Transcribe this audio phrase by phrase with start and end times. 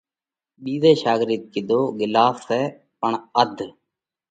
[0.63, 2.61] ٻِيزئہ شاڳرڌ ڪِيڌو: ڳِلاس سئہ
[2.99, 3.11] پڻ
[3.41, 3.57] اڌ۔